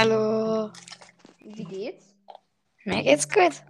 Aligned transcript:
Hallo. 0.00 0.70
Wie 1.40 1.64
geht's? 1.64 2.14
Mir 2.84 3.02
geht's 3.02 3.28
gut. 3.28 3.64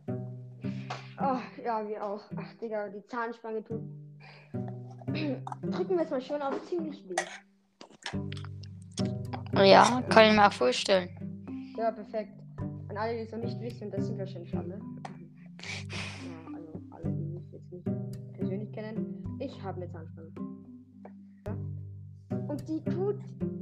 Oh, 1.19 1.39
ja, 1.65 1.89
wir 1.89 2.05
auch. 2.05 2.21
Ach, 2.37 2.55
Digga, 2.61 2.91
die 2.91 3.03
Zahnspange 3.07 3.65
tut. 3.65 3.81
Drücken 5.63 5.97
wir 5.97 6.03
es 6.03 6.11
mal 6.11 6.21
schon 6.21 6.43
auf 6.43 6.63
ziemlich 6.67 7.03
weh. 7.09 7.15
Ja, 9.55 10.03
kann 10.11 10.29
ich 10.29 10.37
mir 10.37 10.47
auch 10.47 10.53
vorstellen. 10.53 11.09
Ja, 11.79 11.93
perfekt. 11.93 12.39
An 12.91 12.99
alle, 12.99 13.15
die 13.15 13.21
es 13.21 13.33
noch 13.33 13.39
nicht 13.39 13.59
wissen, 13.63 13.91
das 13.91 14.05
sind 14.05 14.19
wahrscheinlich 14.19 14.55
alle. 14.55 14.79
Ja, 14.79 16.55
also 16.55 16.83
alle, 16.91 17.11
die 17.11 17.25
mich 17.25 17.51
jetzt 17.53 17.73
nicht 17.73 17.87
persönlich 18.35 18.71
kennen. 18.73 19.39
Ich 19.41 19.63
habe 19.63 19.81
eine 19.81 19.91
Zahnspange. 19.91 20.33
Ja? 21.47 21.57
Und 22.49 22.69
die 22.69 22.85
tut 22.85 23.19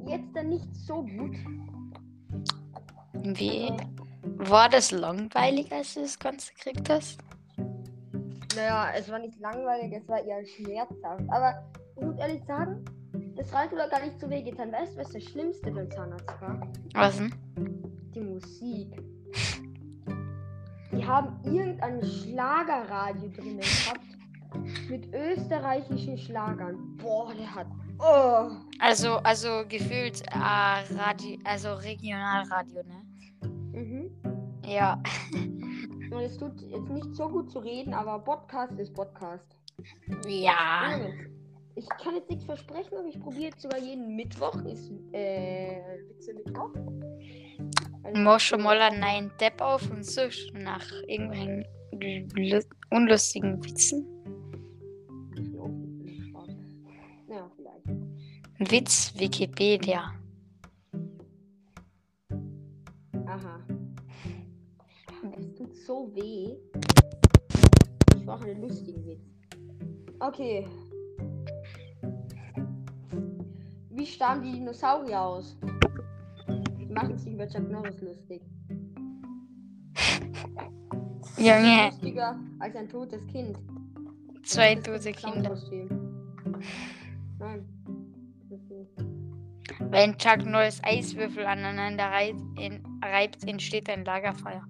jetzt 0.08 0.34
dann 0.34 0.48
nicht 0.48 0.74
so 0.74 1.04
gut. 1.04 1.36
Wie 3.34 3.72
war 4.36 4.68
das 4.68 4.90
langweilig, 4.90 5.72
als 5.72 5.94
du 5.94 6.02
das 6.02 6.18
Ganze 6.18 6.52
gekriegt 6.54 6.88
hast? 6.88 7.18
naja, 8.56 8.90
es 8.96 9.08
war 9.10 9.18
nicht 9.18 9.38
langweilig, 9.38 9.92
es 9.92 10.08
war 10.08 10.20
eher 10.24 10.44
schmerzhaft. 10.44 11.22
Aber 11.28 11.62
ich 11.96 12.02
muss 12.02 12.18
ehrlich 12.18 12.42
sagen, 12.44 12.84
das 13.36 13.52
Rad 13.52 13.70
hat 13.70 13.90
gar 13.90 14.04
nicht 14.04 14.18
so 14.18 14.28
weh 14.28 14.42
getan. 14.42 14.72
Weißt 14.72 14.94
du, 14.94 15.00
was 15.00 15.12
das 15.12 15.22
Schlimmste 15.22 15.70
beim 15.70 15.90
Zahnarzt 15.90 16.40
war? 16.40 16.60
Was 16.94 17.16
denn? 17.16 17.32
die 18.14 18.20
Musik. 18.20 18.96
Die 20.90 21.06
haben 21.06 21.38
irgendein 21.44 22.02
Schlagerradio 22.02 23.28
drinnen 23.28 23.60
gehabt. 23.60 24.00
Mit 24.88 25.12
österreichischen 25.12 26.16
Schlagern. 26.16 26.96
Boah, 26.96 27.34
der 27.34 27.54
hat. 27.54 27.66
Oh. 27.98 28.56
Also, 28.78 29.16
also 29.18 29.64
gefühlt 29.68 30.22
äh, 30.22 30.38
Radio, 30.38 31.38
also 31.44 31.74
Regionalradio, 31.74 32.82
ne? 32.84 33.02
Mhm. 33.76 34.10
Ja. 34.64 35.00
Und 36.10 36.20
es 36.20 36.36
tut 36.38 36.60
jetzt 36.62 36.88
nicht 36.88 37.14
so 37.14 37.28
gut 37.28 37.50
zu 37.50 37.58
reden, 37.58 37.92
aber 37.92 38.18
Podcast 38.20 38.72
ist 38.78 38.94
Podcast. 38.94 39.44
Ja. 40.26 40.96
Moment. 40.98 41.30
Ich 41.74 41.86
kann 42.02 42.14
jetzt 42.14 42.30
nichts 42.30 42.44
versprechen, 42.46 42.96
aber 42.96 43.06
ich 43.06 43.20
probiere 43.20 43.50
jetzt 43.50 43.60
sogar 43.60 43.78
jeden 43.78 44.16
Mittwoch. 44.16 44.54
Ist 44.64 44.90
äh, 45.12 45.82
Witze 46.08 46.32
Mittwoch. 46.32 46.70
Also, 48.02 48.56
mal 48.56 48.80
einen 48.80 49.00
neuen 49.00 49.30
Depp 49.38 49.60
auf 49.60 49.90
und 49.90 50.04
such 50.04 50.52
nach 50.54 50.86
irgendwelchen 51.06 51.66
lu- 52.00 52.62
unlustigen 52.90 53.62
Witzen. 53.62 54.06
Ja, 57.28 57.50
vielleicht. 57.56 58.70
Witz 58.72 59.12
Wikipedia. 59.18 60.14
So 65.86 66.10
weh. 66.14 66.56
Ich 68.16 68.26
brauche 68.26 68.44
einen 68.46 68.62
lustigen 68.62 69.06
Witz. 69.06 69.20
Okay. 70.18 70.66
Wie 73.90 74.06
starben 74.06 74.42
die 74.42 74.52
Dinosaurier 74.52 75.20
aus? 75.20 75.56
Die 76.78 76.86
machen 76.86 77.16
sich 77.16 77.32
über 77.34 77.46
Chuck 77.48 77.70
Norris 77.70 78.00
lustig. 78.00 78.42
Junge, 81.38 81.90
Lustiger 81.90 82.38
als 82.58 82.76
ein 82.76 82.88
totes 82.88 83.24
Kind. 83.28 83.56
zwei 84.42 84.74
tote 84.74 85.12
Kinder. 85.12 85.56
Nein. 87.38 87.64
Wenn 89.90 90.16
Chuck 90.18 90.44
Norris 90.44 90.80
Eiswürfel 90.82 91.44
aneinander 91.44 92.04
reibt, 92.04 92.40
in, 92.58 92.82
reibt 93.04 93.46
entsteht 93.46 93.88
ein 93.88 94.04
Lagerfeuer. 94.04 94.62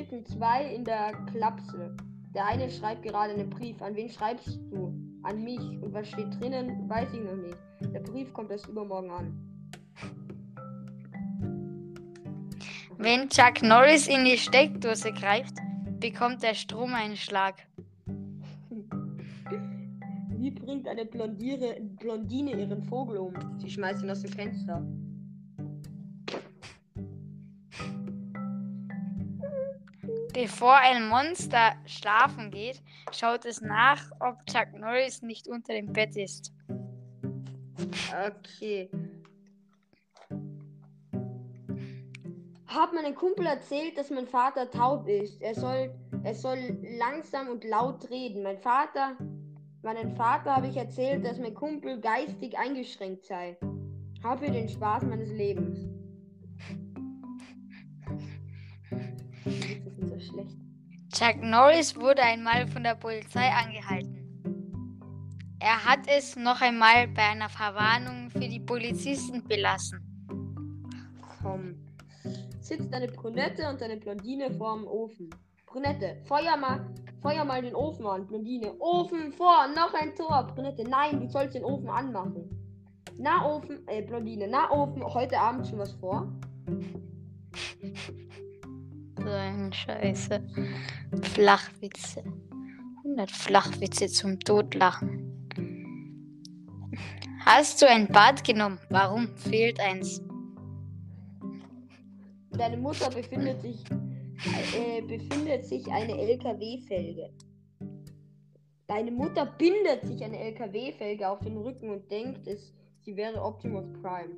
Sitzen 0.00 0.24
zwei 0.24 0.64
in 0.74 0.84
der 0.84 1.12
Klapse. 1.30 1.94
Der 2.34 2.46
eine 2.46 2.70
schreibt 2.70 3.02
gerade 3.02 3.34
einen 3.34 3.50
Brief. 3.50 3.82
An 3.82 3.94
wen 3.94 4.08
schreibst 4.08 4.58
du? 4.70 4.94
An 5.22 5.44
mich. 5.44 5.60
Und 5.60 5.92
was 5.92 6.08
steht 6.08 6.40
drinnen, 6.40 6.88
weiß 6.88 7.12
ich 7.12 7.20
noch 7.20 7.36
nicht. 7.36 7.58
Der 7.92 8.00
Brief 8.00 8.32
kommt 8.32 8.50
erst 8.50 8.66
übermorgen 8.68 9.10
an. 9.10 9.46
Wenn 12.96 13.28
Chuck 13.28 13.62
Norris 13.62 14.08
in 14.08 14.24
die 14.24 14.38
Steckdose 14.38 15.12
greift, 15.12 15.54
bekommt 16.00 16.42
der 16.42 16.54
Strom 16.54 16.94
einen 16.94 17.16
Schlag. 17.16 17.56
Wie 20.36 20.50
bringt 20.50 20.88
eine 20.88 21.04
Blondiere, 21.04 21.76
Blondine 21.98 22.58
ihren 22.58 22.82
Vogel 22.84 23.18
um? 23.18 23.34
Sie 23.58 23.68
schmeißt 23.68 24.02
ihn 24.02 24.10
aus 24.10 24.22
dem 24.22 24.32
Fenster. 24.32 24.82
Bevor 30.42 30.74
ein 30.74 31.06
Monster 31.06 31.74
schlafen 31.84 32.50
geht, 32.50 32.80
schaut 33.12 33.44
es 33.44 33.60
nach, 33.60 34.10
ob 34.20 34.46
Chuck 34.46 34.72
Norris 34.72 35.20
nicht 35.20 35.46
unter 35.46 35.74
dem 35.74 35.92
Bett 35.92 36.16
ist. 36.16 36.50
Okay. 38.08 38.88
Hat 42.66 42.94
meinem 42.94 43.14
Kumpel 43.14 43.44
erzählt, 43.44 43.98
dass 43.98 44.08
mein 44.08 44.26
Vater 44.26 44.70
taub 44.70 45.06
ist. 45.08 45.42
Er 45.42 45.54
soll, 45.54 45.94
er 46.22 46.34
soll 46.34 46.78
langsam 46.98 47.48
und 47.48 47.62
laut 47.64 48.08
reden. 48.08 48.42
Mein 48.42 48.58
Vater, 48.58 49.18
meinem 49.82 50.16
Vater 50.16 50.56
habe 50.56 50.68
ich 50.68 50.76
erzählt, 50.78 51.22
dass 51.22 51.38
mein 51.38 51.52
Kumpel 51.52 52.00
geistig 52.00 52.56
eingeschränkt 52.56 53.26
sei. 53.26 53.58
Habe 54.24 54.50
den 54.50 54.70
Spaß 54.70 55.04
meines 55.04 55.30
Lebens. 55.32 55.99
Schlecht. 60.20 60.56
Chuck 61.12 61.42
Norris 61.42 61.96
wurde 61.96 62.22
einmal 62.22 62.68
von 62.68 62.84
der 62.84 62.94
Polizei 62.94 63.48
angehalten. 63.50 64.20
Er 65.58 65.84
hat 65.84 66.00
es 66.06 66.36
noch 66.36 66.60
einmal 66.60 67.08
bei 67.08 67.22
einer 67.22 67.48
Verwarnung 67.48 68.30
für 68.30 68.48
die 68.48 68.60
Polizisten 68.60 69.42
belassen. 69.46 70.00
Komm. 71.42 71.74
Sitzt 72.60 72.94
eine 72.94 73.08
Brünette 73.08 73.68
und 73.68 73.82
eine 73.82 73.96
Blondine 73.96 74.50
vorm 74.52 74.86
Ofen. 74.86 75.28
Brünette, 75.66 76.16
feuer 76.24 76.56
mal, 76.56 76.86
feuer 77.20 77.44
mal 77.44 77.60
den 77.62 77.74
Ofen 77.74 78.06
an. 78.06 78.26
Blondine, 78.26 78.72
Ofen 78.78 79.32
vor, 79.32 79.68
noch 79.68 79.92
ein 79.94 80.14
Tor. 80.14 80.46
Brünette, 80.54 80.84
nein, 80.84 81.20
du 81.20 81.28
sollst 81.28 81.54
den 81.54 81.64
Ofen 81.64 81.88
anmachen. 81.88 82.48
Na 83.18 83.44
Ofen, 83.44 83.86
äh, 83.88 84.02
Blondine, 84.02 84.48
na 84.48 84.70
Ofen, 84.70 85.04
heute 85.04 85.38
Abend 85.38 85.66
schon 85.66 85.78
was 85.78 85.92
vor? 85.92 86.32
So 89.22 89.28
eine 89.28 89.72
Scheiße. 89.72 90.42
Flachwitze. 91.34 92.24
100 93.04 93.30
Flachwitze 93.30 94.06
zum 94.08 94.40
Totlachen. 94.40 95.30
Hast 97.44 97.82
du 97.82 97.88
ein 97.88 98.08
Bad 98.08 98.44
genommen? 98.44 98.78
Warum 98.88 99.28
fehlt 99.36 99.78
eins? 99.80 100.22
Deine 102.52 102.76
Mutter 102.78 103.10
befindet 103.10 103.60
sich, 103.60 103.84
äh, 104.74 105.02
befindet 105.02 105.66
sich 105.66 105.86
eine 105.88 106.16
LKW-Felge. 106.18 107.30
Deine 108.86 109.10
Mutter 109.10 109.46
bindet 109.46 110.06
sich 110.06 110.24
eine 110.24 110.38
LKW-Felge 110.38 111.28
auf 111.28 111.40
den 111.40 111.56
Rücken 111.58 111.90
und 111.90 112.10
denkt, 112.10 112.46
es, 112.46 112.72
sie 113.00 113.16
wäre 113.16 113.42
Optimus 113.42 113.86
Prime. 114.02 114.34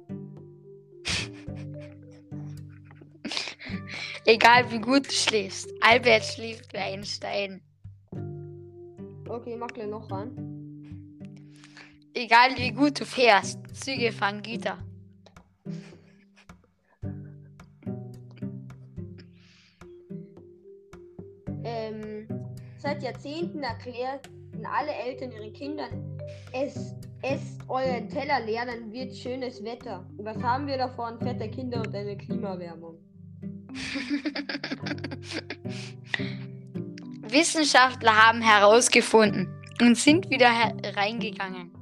Egal 4.25 4.71
wie 4.71 4.79
gut 4.79 5.07
du 5.07 5.13
schläfst. 5.13 5.73
Albert 5.81 6.25
schläft 6.25 6.73
wie 6.73 6.79
ein 6.79 7.05
Stein. 7.05 7.61
Okay, 9.29 9.57
mach 9.57 9.69
gleich 9.69 9.89
noch 9.89 10.09
ran. 10.11 10.31
Egal 12.15 12.51
wie 12.57 12.71
gut 12.71 13.01
du 13.01 13.05
fährst. 13.05 13.59
Züge 13.75 14.13
fahren 14.13 14.41
Güter. 14.43 14.79
Ähm, 21.65 22.29
seit 22.79 23.03
Jahrzehnten 23.03 23.63
erklärten 23.65 24.67
alle 24.67 24.93
Eltern 24.93 25.33
ihren 25.33 25.53
Kindern, 25.53 26.19
es, 26.53 26.95
esst 27.23 27.61
euren 27.69 28.09
Teller 28.09 28.41
leer, 28.41 28.67
dann 28.67 28.93
wird 28.93 29.17
schönes 29.17 29.65
Wetter. 29.65 30.07
Und 30.17 30.25
was 30.25 30.41
haben 30.41 30.69
wir 30.69 30.77
davon? 30.77 31.19
Fette 31.19 31.49
Kinder 31.51 31.81
und 31.81 31.95
eine 31.95 32.17
Klimaerwärmung. 32.17 32.99
Wissenschaftler 37.23 38.15
haben 38.15 38.43
herausgefunden 38.43 39.49
und 39.81 39.97
sind 39.97 40.29
wieder 40.31 40.51
reingegangen. 40.97 41.73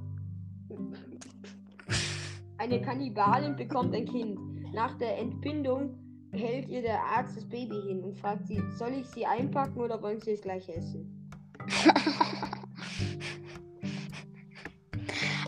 Eine 2.59 2.81
Kannibalin 2.81 3.57
bekommt 3.57 3.93
ein 3.95 4.07
Kind. 4.07 4.39
Nach 4.73 4.97
der 4.99 5.19
Entbindung 5.19 5.99
hält 6.33 6.69
ihr 6.69 6.83
der 6.83 7.03
Arzt 7.03 7.37
das 7.37 7.49
Baby 7.49 7.83
hin 7.89 8.05
und 8.05 8.17
fragt 8.17 8.47
sie, 8.47 8.63
soll 8.77 8.93
ich 8.93 9.07
sie 9.07 9.27
einpacken 9.27 9.81
oder 9.81 10.01
wollen 10.01 10.21
sie 10.21 10.31
es 10.33 10.43
gleich 10.43 10.69
essen? 10.69 11.29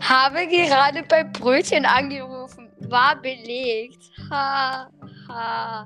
Habe 0.01 0.47
gerade 0.47 1.03
bei 1.07 1.23
Brötchen 1.23 1.85
angerufen. 1.85 2.69
war 2.89 3.15
belegt. 3.21 4.11
Ha, 4.29 4.89
ha, 5.29 5.85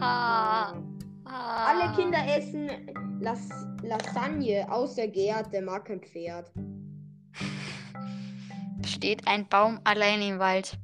ha, 0.00 0.74
ha. 1.26 1.66
Alle 1.66 1.94
Kinder 1.94 2.18
essen 2.36 2.70
Las 3.20 3.48
Lasagne, 3.82 4.66
außer 4.70 5.08
Gerd, 5.08 5.52
der 5.52 5.62
mag 5.62 5.86
kein 5.86 6.00
Pferd. 6.00 6.52
Steht 8.86 9.26
ein 9.26 9.48
Baum 9.48 9.80
allein 9.84 10.22
im 10.22 10.38
Wald. 10.38 10.78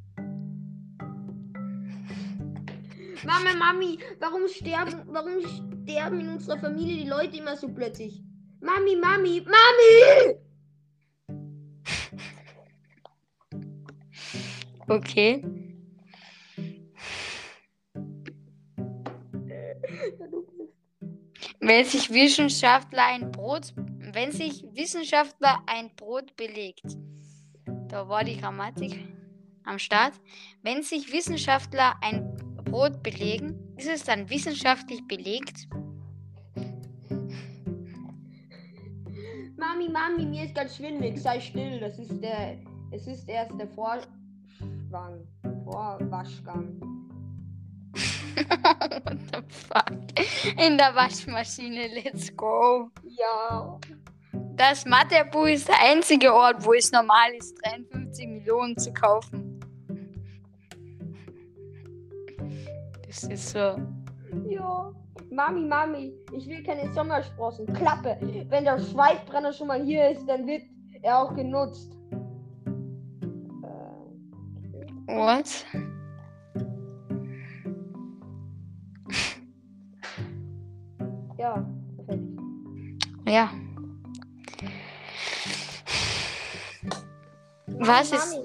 Mama, 3.24 3.54
Mami, 3.58 3.98
warum 4.20 4.48
sterben, 4.48 5.02
warum 5.06 5.40
sterben 5.84 6.20
in 6.20 6.28
unserer 6.28 6.58
Familie 6.58 7.02
die 7.02 7.08
Leute 7.08 7.36
immer 7.36 7.56
so 7.56 7.68
plötzlich? 7.68 8.22
Mami, 8.60 8.96
Mami, 8.96 9.44
Mami! 9.44 10.38
Okay. 14.88 15.67
Wenn 21.60 21.84
sich 21.84 22.10
Wissenschaftler 22.10 23.04
ein 23.06 23.30
Brot, 23.30 23.74
wenn 24.12 24.32
sich 24.32 24.64
Wissenschaftler 24.72 25.62
ein 25.66 25.90
Brot 25.96 26.36
belegt, 26.36 26.96
da 27.88 28.08
war 28.08 28.24
die 28.24 28.36
Grammatik 28.36 28.98
am 29.64 29.78
Start. 29.78 30.14
Wenn 30.62 30.82
sich 30.82 31.12
Wissenschaftler 31.12 31.94
ein 32.02 32.36
Brot 32.64 33.02
belegen, 33.02 33.74
ist 33.76 33.88
es 33.88 34.04
dann 34.04 34.28
wissenschaftlich 34.28 35.06
belegt? 35.06 35.68
Mami, 39.56 39.88
Mami, 39.88 40.24
mir 40.24 40.44
ist 40.44 40.54
ganz 40.54 40.76
schwindelig. 40.76 41.20
Sei 41.20 41.40
still. 41.40 41.80
Das 41.80 41.98
ist 41.98 42.22
der. 42.22 42.58
Es 42.90 43.06
ist 43.06 43.28
erst 43.28 43.58
der 43.58 43.68
Vorschwang. 43.68 45.26
Vorwaschgang. 45.64 47.07
What 49.04 49.18
the 49.32 49.42
fuck? 49.48 49.92
In 50.64 50.78
der 50.78 50.94
Waschmaschine, 50.94 51.88
let's 51.88 52.34
go. 52.36 52.90
Ja. 53.02 53.78
Das 54.56 54.84
Mathebuch 54.84 55.46
ist 55.46 55.68
der 55.68 55.80
einzige 55.80 56.34
Ort, 56.34 56.64
wo 56.64 56.72
es 56.74 56.90
normal 56.90 57.32
ist, 57.38 57.54
53 57.64 58.26
Millionen 58.26 58.76
zu 58.76 58.92
kaufen. 58.92 59.60
Das 63.06 63.22
ist 63.24 63.50
so. 63.50 63.76
Ja. 64.48 64.92
Mami, 65.30 65.60
Mami, 65.60 66.12
ich 66.32 66.48
will 66.48 66.62
keine 66.62 66.92
Sommersprossen. 66.92 67.72
Klappe. 67.72 68.18
Wenn 68.48 68.64
der 68.64 68.78
Schweißbrenner 68.78 69.52
schon 69.52 69.68
mal 69.68 69.82
hier 69.82 70.10
ist, 70.10 70.26
dann 70.26 70.46
wird 70.46 70.62
er 71.02 71.18
auch 71.18 71.34
genutzt. 71.34 71.92
Äh, 75.06 75.14
What? 75.14 75.64
Ja. 83.28 83.50
Was 87.66 88.12
ist, 88.12 88.40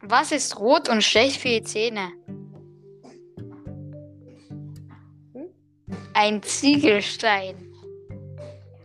was 0.00 0.32
ist 0.32 0.58
rot 0.58 0.88
und 0.88 1.02
schlecht 1.02 1.40
für 1.40 1.48
die 1.48 1.62
Zähne? 1.62 2.10
Ein 6.14 6.42
Ziegelstein. 6.42 7.70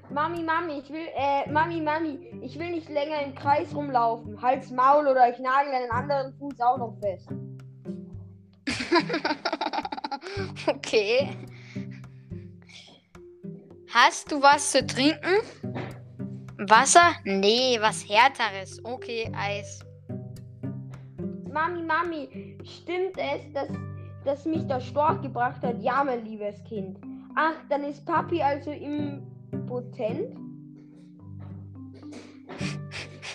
Mami, 0.10 0.44
Mami, 0.44 0.80
ich 0.80 0.90
will, 0.90 1.08
äh, 1.16 1.50
Mami, 1.50 1.80
Mami, 1.80 2.42
ich 2.42 2.60
will 2.60 2.72
nicht 2.72 2.90
länger 2.90 3.22
im 3.24 3.36
Kreis 3.36 3.74
rumlaufen. 3.74 4.42
Hals, 4.42 4.72
Maul 4.72 5.08
oder 5.08 5.30
ich 5.30 5.40
nagel 5.40 5.72
einen 5.72 5.92
anderen 5.92 6.34
Fuß 6.38 6.60
auch 6.60 6.78
noch 6.78 6.98
fest. 7.00 7.30
okay. 10.68 11.38
Hast 13.92 14.32
du 14.32 14.40
was 14.40 14.72
zu 14.72 14.86
trinken? 14.86 15.42
Wasser? 16.60 17.16
Nee, 17.24 17.80
was 17.82 18.08
härteres. 18.08 18.80
Okay, 18.86 19.32
Eis. 19.36 19.80
Mami, 21.52 21.82
Mami, 21.82 22.58
stimmt 22.64 23.18
es, 23.18 23.52
dass, 23.54 23.68
dass 24.26 24.46
mich 24.46 24.68
der 24.68 24.80
Storch 24.80 25.20
gebracht 25.24 25.64
hat? 25.64 25.82
Ja, 25.82 26.04
mein 26.04 26.24
liebes 26.24 26.64
Kind. 26.66 27.00
Ach, 27.36 27.56
dann 27.70 27.84
ist 27.84 28.06
Papi 28.06 28.44
also 28.44 28.70
impotent? 28.72 30.36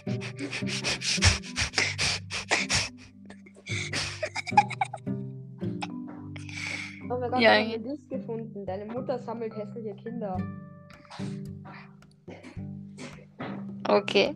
Oh 7.10 7.18
mein 7.20 7.30
Gott, 7.30 7.40
Ja, 7.40 7.60
das 7.78 7.98
gefunden. 8.34 8.66
Deine 8.66 8.86
Mutter 8.86 9.18
sammelt 9.18 9.54
hässliche 9.56 9.94
Kinder. 9.94 10.36
Okay. 13.88 14.34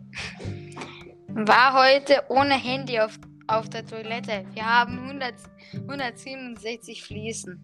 War 1.27 1.73
heute 1.73 2.23
ohne 2.29 2.55
Handy 2.55 2.99
auf, 2.99 3.17
auf 3.47 3.69
der 3.69 3.85
Toilette. 3.85 4.45
Wir 4.53 4.65
haben 4.65 4.99
100, 4.99 5.33
167 5.73 7.03
Fliesen. 7.03 7.63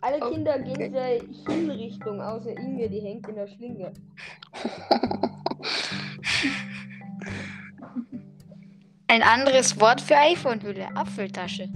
Alle 0.00 0.16
Okay. 0.22 0.34
Kinder 0.34 0.58
gehen 0.60 0.92
zur 1.32 1.54
Hinrichtung, 1.54 2.20
außer 2.20 2.50
Inge, 2.56 2.88
die 2.88 3.00
hängt 3.00 3.28
in 3.28 3.34
der 3.34 3.48
Schlinge. 3.48 3.92
Ein 9.08 9.22
anderes 9.22 9.80
Wort 9.80 10.00
für 10.00 10.16
iPhone-Hülle. 10.16 10.94
Apfeltasche. 10.94 11.68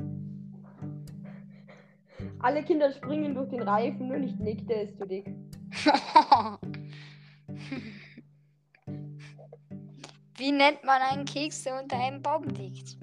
Alle 2.43 2.63
Kinder 2.63 2.91
springen 2.93 3.35
durch 3.35 3.49
den 3.51 3.63
Reifen, 3.63 4.09
nur 4.09 4.17
nicht 4.19 4.39
Nick, 4.41 4.67
der 4.67 4.83
ist 4.85 4.97
zu 4.99 5.07
dick. 5.07 5.27
Wie 10.37 10.53
nennt 10.53 10.83
man 10.85 11.03
einen 11.03 11.25
Keks, 11.27 11.65
der 11.65 11.83
unter 11.83 11.99
einem 11.99 12.23
Baum 12.23 12.45
liegt? 12.45 12.97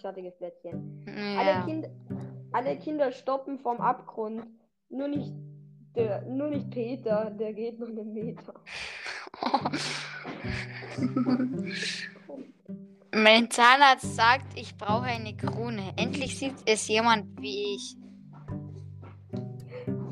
Schattiges 0.00 0.36
Plätzchen. 0.36 1.04
Alle, 1.36 1.50
Ja. 1.50 1.62
kind, 1.64 1.88
alle 2.52 2.76
Kinder 2.78 3.10
stoppen 3.10 3.58
vorm 3.58 3.80
Abgrund. 3.80 4.46
Nur 4.90 5.08
nicht, 5.08 5.32
der, 5.96 6.22
nur 6.22 6.48
nicht 6.48 6.70
Peter, 6.70 7.30
der 7.30 7.52
geht 7.52 7.80
nur 7.80 7.88
einen 7.88 8.12
Meter. 8.14 8.54
Mein 13.14 13.50
Zahnarzt 13.50 14.16
sagt, 14.16 14.58
ich 14.58 14.76
brauche 14.76 15.04
eine 15.04 15.34
Krone. 15.34 15.94
Endlich 15.96 16.38
sieht 16.38 16.56
es 16.66 16.88
jemand 16.88 17.40
wie 17.40 17.74
ich. 17.74 17.96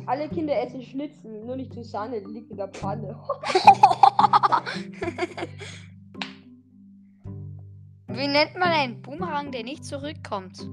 Alle 0.06 0.28
Kinder 0.28 0.58
essen 0.62 0.82
Schnitzel, 0.82 1.44
nur 1.44 1.56
nicht 1.56 1.74
Susanne, 1.74 2.22
die 2.22 2.32
liegt 2.32 2.50
in 2.50 2.56
der 2.56 2.68
Pfanne. 2.68 3.18
Wie 8.06 8.28
nennt 8.28 8.54
man 8.54 8.68
einen 8.68 9.02
Boomerang, 9.02 9.50
der 9.50 9.64
nicht 9.64 9.84
zurückkommt? 9.84 10.70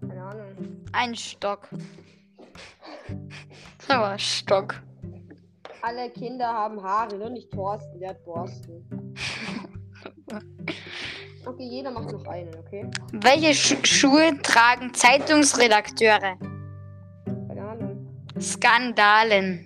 Keine 0.00 0.22
Ahnung. 0.22 0.84
Ein 0.92 1.16
Stock. 1.16 1.70
Aber 3.88 4.18
Stock. 4.18 4.82
Alle 5.82 6.10
Kinder 6.10 6.46
haben 6.46 6.82
Haare, 6.82 7.16
nur 7.16 7.30
nicht 7.30 7.50
Thorsten, 7.50 7.98
der 7.98 8.10
hat 8.10 8.22
Borsten. 8.24 8.99
Okay, 11.46 11.64
jeder 11.64 11.90
macht 11.90 12.12
noch 12.12 12.26
einen, 12.26 12.54
okay? 12.54 12.86
Welche 13.12 13.54
Schu 13.54 13.76
Schuhe 13.82 14.36
tragen 14.42 14.92
Zeitungsredakteure? 14.92 16.36
Keine 17.24 17.62
Ahnung. 17.62 18.06
Skandalen. 18.38 19.64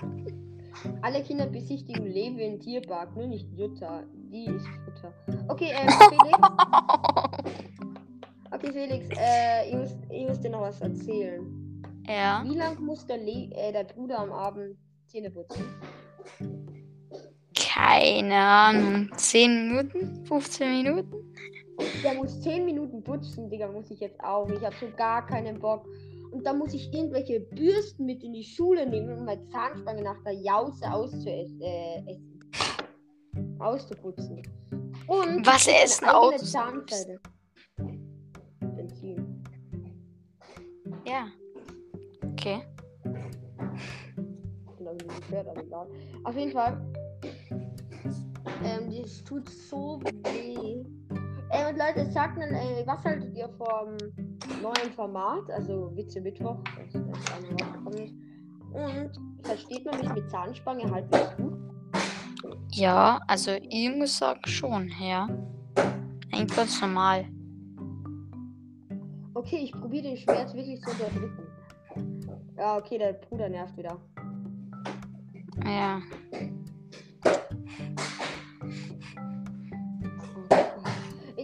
Alle 1.02 1.24
Kinder 1.24 1.46
besichtigen 1.46 2.06
Lewe 2.06 2.42
im 2.42 2.60
Tierpark, 2.60 3.16
nur 3.16 3.26
nicht 3.26 3.50
Jutta. 3.52 4.04
Die 4.30 4.44
ist 4.44 4.66
Futter. 4.84 5.12
Okay, 5.48 5.72
ähm, 5.72 5.88
Felix. 5.90 6.38
Okay, 8.52 8.72
Felix, 8.72 9.08
äh, 9.18 9.68
ich 9.68 9.74
muss, 9.74 9.96
ich 10.08 10.28
muss 10.28 10.40
dir 10.40 10.50
noch 10.50 10.60
was 10.60 10.80
erzählen. 10.80 11.82
Ja. 12.06 12.44
Wie 12.46 12.56
lang 12.56 12.80
muss 12.80 13.04
der, 13.06 13.18
Le 13.18 13.50
äh, 13.52 13.72
der 13.72 13.84
Bruder 13.84 14.20
am 14.20 14.32
Abend 14.32 14.76
Zähne 15.08 15.30
putzen? 15.30 15.64
Keine 17.94 18.34
Ahnung. 18.34 19.10
10 19.16 19.68
Minuten? 19.68 20.26
15 20.26 20.82
Minuten? 20.82 21.34
Der 22.02 22.14
muss 22.14 22.40
10 22.42 22.64
Minuten 22.64 23.04
putzen, 23.04 23.48
Digga, 23.48 23.68
muss 23.68 23.90
ich 23.90 24.00
jetzt 24.00 24.18
auch. 24.20 24.48
Ich 24.48 24.62
habe 24.64 24.74
so 24.80 24.88
gar 24.96 25.24
keinen 25.26 25.60
Bock. 25.60 25.86
Und 26.32 26.44
dann 26.44 26.58
muss 26.58 26.74
ich 26.74 26.92
irgendwelche 26.92 27.38
Bürsten 27.38 28.06
mit 28.06 28.24
in 28.24 28.32
die 28.32 28.42
Schule 28.42 28.88
nehmen, 28.88 29.16
um 29.16 29.24
meine 29.24 29.46
Zahnspange 29.46 30.02
nach 30.02 30.20
der 30.24 30.32
Jause 30.32 30.92
auszuessen. 30.92 31.60
Äh. 31.62 32.18
Auszuputzen. 33.60 34.42
Und 35.06 35.46
Was 35.46 35.68
essen? 35.68 36.06
Zahnseide. 36.38 37.20
Benzin. 38.76 39.44
Ja. 41.06 41.28
Okay. 42.32 42.60
Auf 46.24 46.36
jeden 46.36 46.52
Fall. 46.52 46.80
Ähm, 48.62 48.90
das 48.90 49.24
tut 49.24 49.48
so 49.48 50.00
weh. 50.24 50.84
Ey, 51.50 51.70
und 51.70 51.78
Leute, 51.78 52.10
sagt 52.10 52.38
dann, 52.38 52.54
ey, 52.54 52.86
was 52.86 53.04
haltet 53.04 53.34
ihr 53.36 53.48
vom 53.48 53.96
neuen 54.62 54.92
Format? 54.94 55.50
Also 55.50 55.90
Witze 55.96 56.20
Mittwoch, 56.20 56.58
das, 56.76 56.92
das 56.92 57.02
ist. 57.02 58.14
Und 58.74 59.10
versteht 59.42 59.84
man 59.84 60.00
mich 60.00 60.12
mit 60.14 60.30
Zahnspange 60.30 60.90
halbwegs 60.90 61.36
gut? 61.36 61.54
Ja, 62.72 63.20
also 63.28 63.52
ich 63.52 63.94
muss 63.94 64.18
sagen 64.18 64.40
schon, 64.46 64.90
ja. 65.00 65.28
Eigentlich 66.32 66.56
ganz 66.56 66.80
normal. 66.80 67.26
Okay, 69.34 69.58
ich 69.64 69.72
probiere 69.72 70.04
den 70.04 70.16
Schmerz 70.16 70.52
wirklich 70.54 70.80
zu 70.80 70.90
unterdrücken. 70.90 71.46
Ja, 72.56 72.78
okay, 72.78 72.98
der 72.98 73.12
Bruder 73.12 73.48
nervt 73.48 73.76
wieder. 73.76 73.96
Ja. 75.64 76.00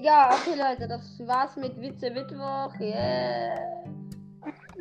Egal, 0.01 0.31
okay, 0.33 0.55
Leute, 0.57 0.89
das 0.89 1.21
war's 1.27 1.57
mit 1.57 1.79
Witze 1.79 2.11
Mittwoch. 2.11 2.73
Yeah. 2.81 3.85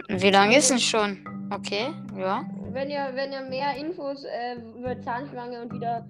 Wie 0.08 0.30
lange 0.30 0.58
ist 0.58 0.70
denn 0.72 0.80
schon? 0.80 1.20
Okay, 1.54 1.90
ja. 2.16 2.46
Wenn 2.72 2.90
ihr, 2.90 3.10
wenn 3.14 3.34
ihr 3.34 3.42
mehr 3.42 3.76
Infos 3.76 4.24
äh, 4.24 4.56
über 4.78 4.98
Zahnschlange 5.02 5.62
und 5.62 5.74
wieder 5.74 6.08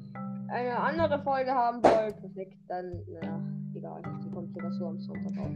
eine 0.52 0.78
andere 0.78 1.20
Folge 1.24 1.52
haben 1.52 1.82
wollt, 1.84 2.22
perfekt, 2.22 2.58
dann, 2.68 3.04
naja, 3.08 3.42
egal. 3.76 4.02
Die 4.24 4.30
kommt 4.30 4.54
sogar 4.54 4.72
so 4.74 4.86
am 4.86 5.00
Sonntag 5.00 5.40
raus. 5.40 5.56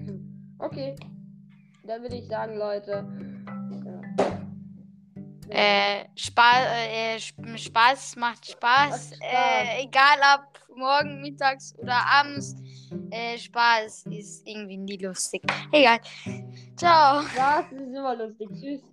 Okay. 0.57 0.95
Dann 1.85 2.01
würde 2.01 2.15
ich 2.15 2.27
sagen, 2.27 2.57
Leute. 2.57 3.05
Ja. 5.49 5.55
Äh, 5.55 6.05
Spaß, 6.15 6.65
äh, 6.91 7.17
Sp- 7.21 7.57
Spaß 7.57 8.15
macht 8.15 8.49
Spaß. 8.49 9.13
Spaß. 9.15 9.19
Äh, 9.21 9.83
egal 9.83 10.17
ob 10.35 10.77
morgen, 10.77 11.21
mittags 11.21 11.75
oder 11.77 11.97
abends. 12.11 12.55
Äh, 13.11 13.37
Spaß 13.37 14.05
ist 14.07 14.47
irgendwie 14.47 14.77
nie 14.77 14.97
lustig. 14.97 15.43
Egal. 15.71 15.99
Ciao. 16.75 17.23
Das 17.35 17.71
ist 17.71 17.95
immer 17.95 18.15
lustig. 18.15 18.49
Tschüss. 18.59 18.92